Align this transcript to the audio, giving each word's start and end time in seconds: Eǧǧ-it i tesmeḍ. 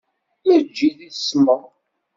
Eǧǧ-it 0.53 0.99
i 1.07 1.09
tesmeḍ. 1.15 1.61